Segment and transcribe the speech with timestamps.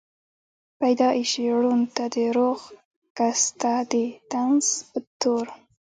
[0.79, 2.59] پېدائشي ړوند ته دَروغ
[3.17, 5.45] کس ته دطنز پۀ طور